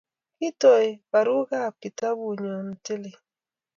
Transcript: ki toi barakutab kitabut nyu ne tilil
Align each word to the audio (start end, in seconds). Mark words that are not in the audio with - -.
ki 0.37 0.49
toi 0.61 0.87
barakutab 1.11 1.73
kitabut 1.81 2.35
nyu 2.43 2.57
ne 2.67 2.75
tilil 2.83 3.17